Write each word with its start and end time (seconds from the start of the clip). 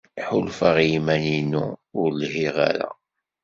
Ḥulfaɣ 0.27 0.75
i 0.85 0.87
yiman-inu 0.91 1.65
ur 2.01 2.09
lhiɣ 2.19 2.55
ara. 2.69 2.89